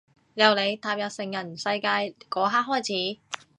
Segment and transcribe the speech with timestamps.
[0.33, 1.87] 由你踏入成人世界
[2.27, 3.45] 嗰刻開始